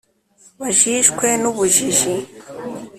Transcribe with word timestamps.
bajishwe 0.61 1.27
n’ubujiji 1.41 2.13